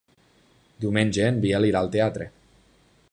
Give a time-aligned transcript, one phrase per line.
[0.85, 2.29] Diumenge en Biel irà al teatre.